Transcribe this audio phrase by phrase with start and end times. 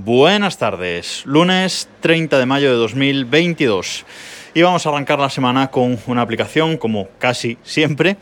[0.00, 4.06] Buenas tardes, lunes 30 de mayo de 2022
[4.54, 8.16] y vamos a arrancar la semana con una aplicación como casi siempre.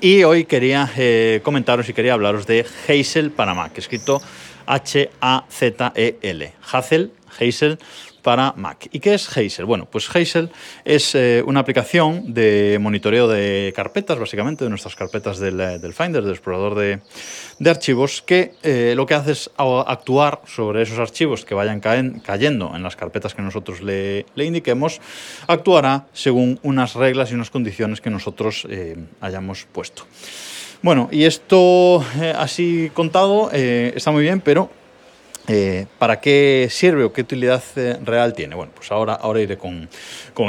[0.00, 4.22] Y hoy quería eh, comentaros y quería hablaros de Hazel para Mac, escrito
[4.64, 7.78] H-A-Z-E-L, Hazel, Hazel
[8.26, 8.88] para Mac.
[8.90, 9.66] ¿Y qué es Hazel?
[9.66, 10.50] Bueno, pues Hazel
[10.84, 16.24] es eh, una aplicación de monitoreo de carpetas, básicamente, de nuestras carpetas del, eh, Finder,
[16.24, 21.54] del explorador de, archivos, que eh, lo que hace es actuar sobre esos archivos que
[21.54, 25.00] vayan cayendo en las carpetas que nosotros le, indiquemos,
[25.46, 28.66] actuará según unas reglas y unas condiciones que nosotros
[29.20, 30.02] hayamos puesto.
[30.82, 34.68] Bueno, y esto así contado está muy bien, pero
[35.48, 38.56] eh, ¿Para qué sirve o qué utilidad eh, real tiene?
[38.56, 39.88] Bueno, pues ahora, ahora iré con,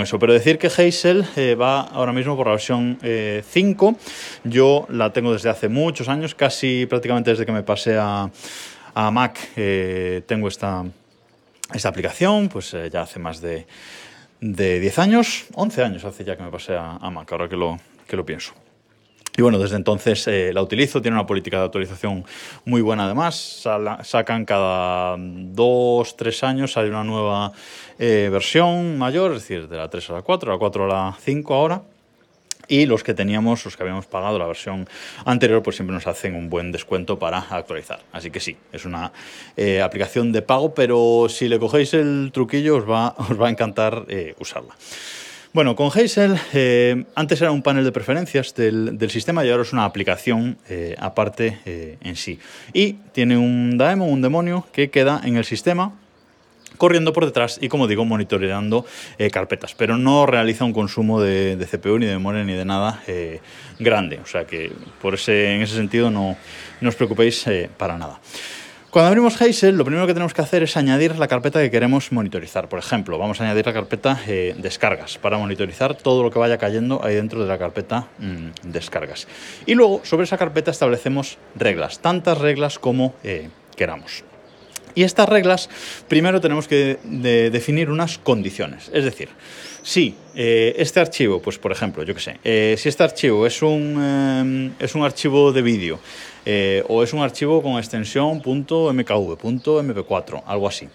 [0.02, 0.18] eso.
[0.18, 3.96] Pero decir que Hazel eh, va ahora mismo por la versión 5.
[4.44, 8.30] Yo la tengo desde hace muchos años, casi prácticamente desde que me pasé a,
[9.12, 9.38] Mac,
[10.26, 10.84] tengo esta,
[11.72, 13.68] esta aplicación, pues ya hace más de,
[14.42, 17.56] de 10 años, 11 años hace ya que me pasé a, a Mac, ahora que
[17.56, 17.78] lo,
[18.08, 18.56] que lo pienso.
[19.38, 22.26] Y bueno, desde entonces eh, la utilizo, tiene una política de actualización
[22.66, 23.64] muy buena además,
[24.02, 27.52] sacan cada dos, tres años, sale una nueva
[28.00, 31.18] eh, versión mayor, es decir, de la 3 a la 4, la 4 a la
[31.22, 31.84] 5 ahora.
[32.68, 34.90] Y los que teníamos, los que habíamos pagado la versión
[35.24, 38.00] anterior, pues siempre nos hacen un buen descuento para actualizar.
[38.12, 39.14] Así que sí, es una
[39.56, 43.52] eh, aplicación de pago, pero si le cogéis el truquillo os va, os va a
[43.52, 44.08] encantar
[44.40, 44.76] usarla.
[45.58, 49.74] Bueno, con Hazel eh, antes era un panel de preferencias del, sistema y ahora es
[49.74, 52.38] una aplicación eh, aparte eh, en sí.
[52.74, 55.94] Y tiene un daemon, un demonio, que queda en el sistema
[56.78, 58.86] corriendo por detrás y, como digo, monitoreando
[59.32, 63.02] carpetas, pero no realiza un consumo de, CPU, ni de memoria, ni de nada
[63.80, 64.20] grande.
[64.24, 64.72] O sea que
[65.02, 66.38] por ese, en ese sentido no,
[66.82, 67.46] no os preocupéis
[67.78, 68.20] para nada.
[68.98, 72.12] Cuando abrimos Hazel, lo primero que tenemos que hacer es añadir la carpeta que queremos
[72.12, 72.68] monitorizar.
[72.68, 76.58] Por ejemplo, vamos a añadir la carpeta eh, descargas para monitorizar todo lo que vaya
[76.58, 79.28] cayendo ahí dentro de la carpeta mm, descargas.
[79.68, 84.24] Y luego, sobre esa carpeta establecemos reglas, tantas reglas como eh, queramos.
[84.96, 85.70] Y estas reglas,
[86.08, 86.98] primero tenemos que
[87.52, 88.90] definir unas condiciones.
[88.94, 89.30] Es decir,
[89.84, 94.76] si eh, este archivo, pues por ejemplo, yo qué sé, si este archivo es un,
[94.80, 96.00] es un archivo de vídeo
[96.50, 100.88] eh, o es un archivo con extensión .mkv, .mp4, algo así.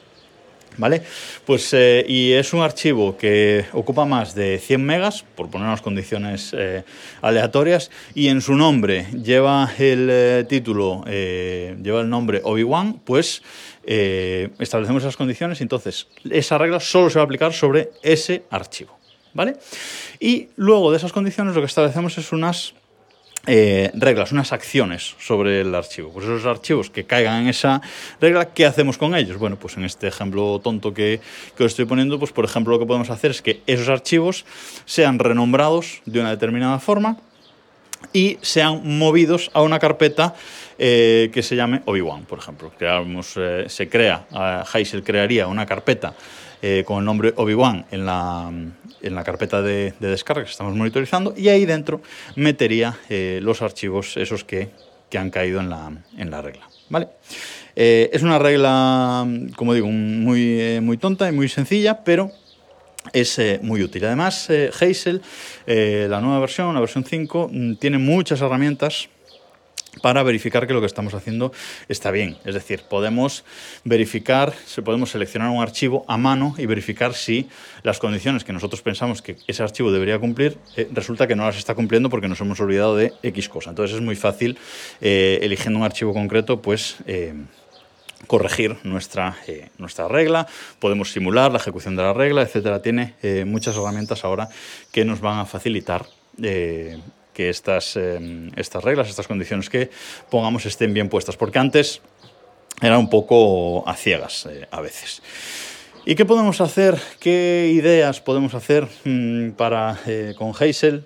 [0.76, 1.02] ¿Vale?
[1.44, 5.82] Pues, eh, y es un archivo que ocupa más de 100 megas, por poner unas
[5.82, 6.84] condiciones eh,
[7.20, 13.42] aleatorias, y en su nombre lleva el título, lleva el nombre Obi-Wan, pues
[13.84, 18.98] establecemos esas condiciones y entonces esa regla solo se va a aplicar sobre ese archivo.
[19.34, 19.56] ¿Vale?
[20.20, 22.74] Y luego de esas condiciones lo que establecemos es unas
[23.46, 26.12] eh, reglas, unas acciones sobre el archivo.
[26.12, 27.80] Pues esos archivos que caigan en esa
[28.20, 29.38] regla, ¿qué hacemos con ellos?
[29.38, 31.20] Bueno, pues en este ejemplo tonto que,
[31.56, 34.44] que os estoy poniendo, pues por ejemplo lo que podemos hacer es que esos archivos
[34.84, 37.18] sean renombrados de una determinada forma
[38.12, 40.34] y sean movidos a una carpeta
[40.78, 42.72] eh, que se llame Obi-Wan, por ejemplo.
[42.76, 44.26] Creamos, eh, se crea,
[44.72, 46.14] Heisel crearía una carpeta
[46.84, 48.52] con el nombre Obi-Wan en la,
[49.02, 52.00] en la carpeta de, descarga que estamos monitorizando y ahí dentro
[52.36, 54.70] metería eh, los archivos esos que,
[55.14, 56.66] han caído en la, en la regla.
[56.88, 57.08] ¿vale?
[57.76, 62.32] Eh, es una regla, como digo, muy, eh, muy tonta y muy sencilla, pero
[63.12, 64.06] es muy útil.
[64.06, 65.20] Además, Hazel,
[65.66, 69.10] la nueva versión, la versión 5, mm, tiene muchas herramientas
[70.00, 71.52] para verificar que lo que estamos haciendo
[71.88, 72.38] está bien.
[72.44, 73.44] Es decir, podemos
[73.84, 74.54] verificar,
[74.84, 77.48] podemos seleccionar un archivo a mano y verificar si
[77.82, 81.58] las condiciones que nosotros pensamos que ese archivo debería cumplir, eh, resulta que no las
[81.58, 83.70] está cumpliendo porque nos hemos olvidado de X cosa.
[83.70, 84.58] Entonces es muy fácil,
[85.00, 86.96] eh, eligiendo un archivo concreto, pues...
[87.06, 87.34] Eh,
[88.28, 89.36] corregir nuestra,
[89.78, 90.46] nuestra regla,
[90.78, 92.80] podemos simular la ejecución de la regla, etcétera.
[92.80, 94.48] Tiene muchas herramientas ahora
[94.92, 96.06] que nos van a facilitar
[97.32, 99.90] que estas, em, estas reglas, estas condiciones que
[100.30, 102.00] pongamos estén bien puestas, porque antes
[102.80, 105.22] era un poco a ciegas eh, a veces.
[106.04, 106.98] ¿Y qué podemos hacer?
[107.20, 111.04] ¿Qué ideas podemos hacer mm, para, eh, con Hazel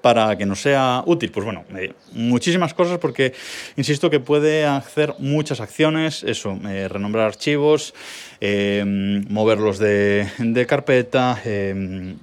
[0.00, 1.30] para que nos sea útil?
[1.30, 3.34] Pues bueno, eh, muchísimas cosas porque
[3.76, 6.58] insisto que puede hacer muchas acciones, eso,
[6.88, 7.94] renombrar archivos,
[8.40, 11.40] moverlos de, carpeta,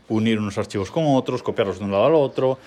[0.08, 2.58] unir unos archivos con otros, copiarlos de un lado al otro,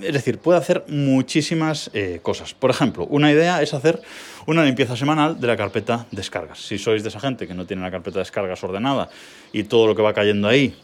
[0.00, 2.54] es decir, puede hacer muchísimas eh, cosas.
[2.54, 4.00] Por ejemplo, una idea es hacer
[4.46, 6.58] una limpieza semanal de la carpeta descargas.
[6.60, 9.08] Si sois de esa gente que no tiene la carpeta descargas ordenada
[9.52, 10.74] y todo lo que va cayendo ahí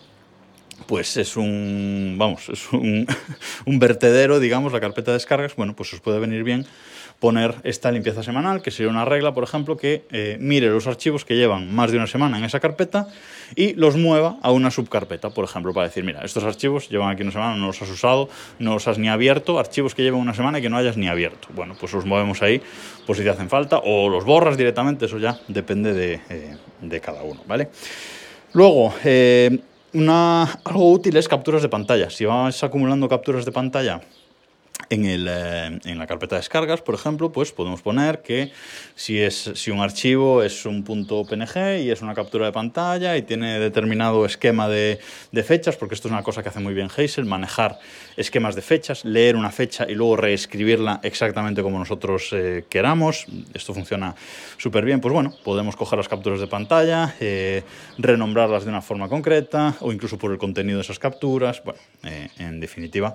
[0.87, 3.07] pues es un, vamos, es un,
[3.67, 6.67] un, vertedero, digamos, la carpeta de descargas, bueno, pues os puede venir bien
[7.21, 11.27] poner esta limpieza semanal, que sería una regla, por ejemplo, que eh, mire los archivos
[11.27, 13.09] que llevan más de una semana en esa carpeta
[13.55, 17.23] y los mueva a una subcarpeta, por ejemplo, para decir, mira, estos archivos llevan aquí
[17.23, 20.35] una semana, no los has usado, no los has ni abierto, archivos que llevan una
[20.35, 21.49] semana y que no hayas ni abierto.
[21.55, 22.63] Bueno, pues los movemos ahí,
[23.07, 27.01] pues si te hacen falta, o los borras directamente, eso ya depende de, eh, de
[27.01, 27.69] cada uno, ¿vale?
[28.55, 29.61] Luego, eh,
[29.93, 32.11] una, algo útil es capturas de pantalla.
[32.11, 34.01] Si vas acumulando capturas de pantalla
[34.91, 38.53] en, el, eh, en, la carpeta de descargas, por ejemplo, pues podemos poner que
[38.97, 43.17] si, es, si un archivo es un punto PNG y es una captura de pantalla
[43.17, 44.99] y tiene determinado esquema de,
[45.45, 47.79] fechas, porque esto es una cosa que hace muy bien Hazel, manejar
[48.17, 53.27] esquemas de fechas, leer una fecha y luego reescribirla exactamente como nosotros eh, queramos.
[53.55, 54.15] Esto funciona
[54.59, 55.01] súper bien.
[55.01, 57.63] Pues bueno, podemos coger las capturas de pantalla, eh,
[57.97, 61.63] renombrarlas de una forma concreta o incluso por el contenido de esas capturas.
[61.65, 61.79] Bueno,
[62.39, 63.15] en definitiva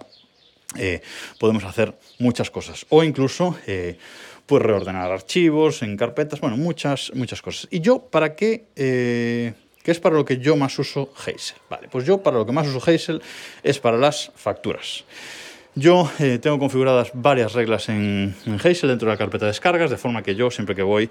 [0.78, 1.02] eh,
[1.40, 3.98] podemos hacer muchas cosas o incluso eh,
[4.46, 7.68] pues reordenar archivos en carpetas, bueno, muchas, muchas cosas.
[7.72, 8.66] ¿Y yo para qué?
[8.76, 11.58] Eh, ¿Qué es para lo que yo más uso Hazel?
[11.70, 13.22] Vale, pues yo para lo que más uso Hazel
[13.62, 15.04] es para las facturas.
[15.78, 19.90] Yo eh, tengo configuradas varias reglas en, en, Hazel dentro de la carpeta de descargas,
[19.92, 21.10] de forma que yo siempre que voy,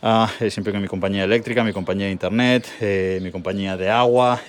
[0.00, 3.90] a, eh, siempre que mi compañía eléctrica, mi compañía de internet, eh, mi compañía de
[3.90, 4.40] agua,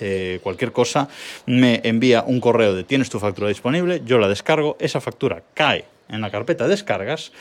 [0.42, 1.10] cualquier cosa,
[1.46, 5.84] me envía un correo de tienes tu factura disponible, yo la descargo, esa factura cae
[6.08, 7.34] en la carpeta de descargas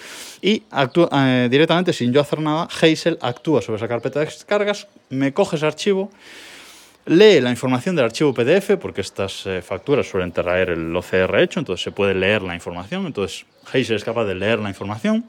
[0.42, 0.64] y
[1.48, 5.66] directamente sin yo hacer nada, Hazel actúa sobre esa carpeta de descargas, me coge ese
[5.66, 6.10] archivo,
[7.08, 11.58] lee la información del archivo PDF, porque estas eh, facturas suelen traer el OCR hecho,
[11.58, 15.24] entonces se puede leer la información, entonces Hazel es capaz de leer la información.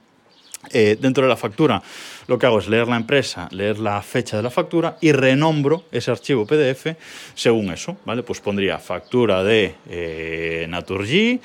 [0.74, 1.82] Eh, dentro de la factura
[2.28, 5.86] lo que hago es leer la empresa, leer la fecha de la factura y renombro
[5.90, 6.98] ese archivo PDF
[7.34, 8.24] según eso, ¿vale?
[8.24, 11.40] Pues pondría factura de eh, Naturgy,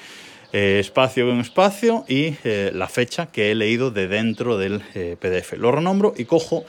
[0.52, 4.80] espacio en espacio y la fecha que he leído de dentro del
[5.20, 5.54] PDF.
[5.58, 6.64] Lo renombro y cojo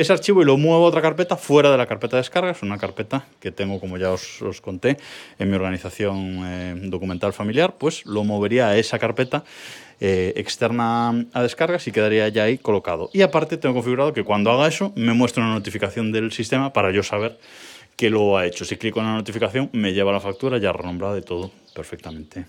[0.00, 2.78] ese archivo y lo muevo a otra carpeta fuera de la carpeta de descargas, una
[2.78, 4.96] carpeta que tengo, como ya os, conté,
[5.38, 9.44] en mi organización eh, documental familiar, pues lo movería a esa carpeta
[10.00, 13.10] eh, externa a descargas y quedaría ya ahí colocado.
[13.12, 16.90] Y aparte tengo configurado que cuando haga eso me muestra una notificación del sistema para
[16.90, 17.38] yo saber
[17.96, 18.64] que lo ha hecho.
[18.64, 22.46] Si clico en la notificación me lleva la factura ya renombrada y todo perfectamente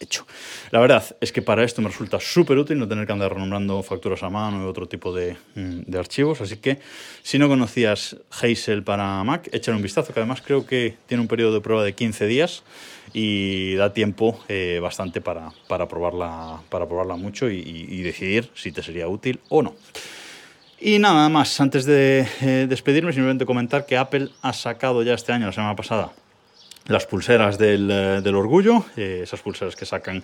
[0.00, 0.26] hecho.
[0.70, 3.82] La verdad es que para esto me resulta súper útil no tener que andar renombrando
[3.82, 6.78] facturas a mano y otro tipo de, mm, de, archivos, así que
[7.22, 11.28] si no conocías Hazel para Mac, échale un vistazo, que además creo que tiene un
[11.28, 12.62] periodo de prueba de 15 días
[13.12, 18.72] y da tiempo eh, bastante para, para, probarla, para probarla mucho y, y, decidir si
[18.72, 19.74] te sería útil o no.
[20.80, 25.32] Y nada más, antes de eh, despedirme, simplemente comentar que Apple ha sacado ya este
[25.32, 26.12] año, la semana pasada,
[26.86, 30.22] las pulseras del, del orgullo, eh, esas pulseras que sacan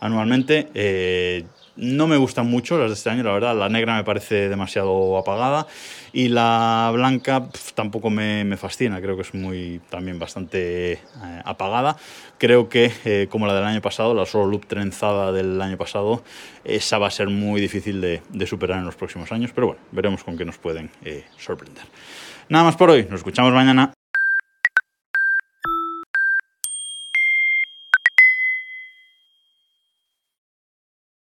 [0.00, 0.68] anualmente.
[0.74, 1.44] Eh,
[1.76, 3.56] no me gustan mucho las de este año, la verdad.
[3.56, 5.66] La negra me parece demasiado apagada
[6.12, 9.00] y la blanca tampoco me, me, fascina.
[9.00, 10.98] Creo que es muy también bastante eh,
[11.44, 11.96] apagada.
[12.38, 16.22] Creo que, eh, como la del año pasado, la solo loop trenzada del año pasado,
[16.64, 19.52] esa va a ser muy difícil de, de superar en los próximos años.
[19.54, 21.84] Pero bueno, veremos con qué nos pueden eh, sorprender.
[22.48, 23.06] Nada más por hoy.
[23.08, 23.94] Nos escuchamos mañana.